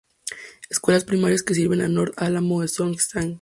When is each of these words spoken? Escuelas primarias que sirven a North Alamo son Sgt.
Escuelas 0.67 1.05
primarias 1.05 1.43
que 1.43 1.53
sirven 1.53 1.79
a 1.81 1.87
North 1.87 2.15
Alamo 2.17 2.67
son 2.67 2.97
Sgt. 2.97 3.29